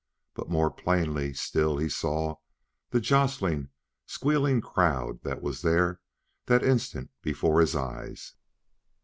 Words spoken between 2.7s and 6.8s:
the jostling, squealing crowd that was there that